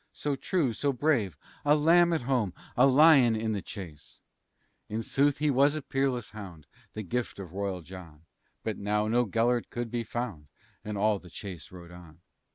So 0.13 0.35
true, 0.35 0.73
so 0.73 0.91
brave, 0.91 1.37
a 1.63 1.75
lamb 1.75 2.11
at 2.11 2.21
home, 2.21 2.55
A 2.75 2.87
lion 2.87 3.35
in 3.35 3.51
the 3.51 3.61
chase!" 3.61 4.19
In 4.89 5.03
sooth, 5.03 5.37
he 5.37 5.51
was 5.51 5.75
a 5.75 5.81
peerless 5.83 6.31
hound, 6.31 6.65
The 6.93 7.03
gift 7.03 7.37
of 7.37 7.53
royal 7.53 7.83
John, 7.83 8.23
But 8.63 8.79
now 8.79 9.07
no 9.07 9.25
Gelert 9.27 9.69
could 9.69 9.91
be 9.91 10.03
found, 10.03 10.47
And 10.83 10.97
all 10.97 11.19
the 11.19 11.29
chase 11.29 11.71
rode 11.71 11.91
on. 11.91 12.21